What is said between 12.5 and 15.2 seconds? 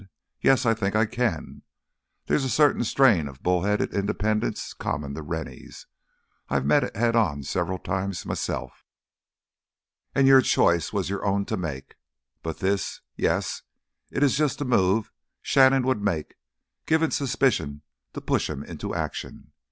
this... yes, it is just the move